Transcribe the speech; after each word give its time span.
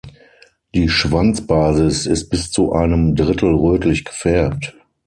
Die 0.73 0.89
Schwanzbasis 0.89 2.07
ist 2.07 2.29
bis 2.29 2.49
zu 2.49 2.73
einem 2.73 3.15
Drittel 3.15 3.53
rötlich 3.53 4.03
gefärbt. 4.03 4.73